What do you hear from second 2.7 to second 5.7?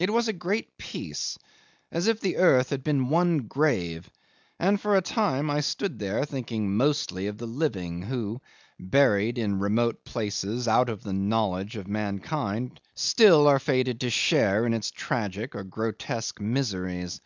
had been one grave, and for a time I